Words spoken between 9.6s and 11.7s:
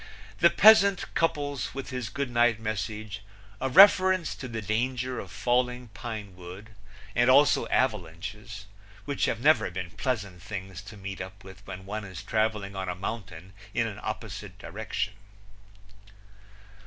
been pleasant things to meet up with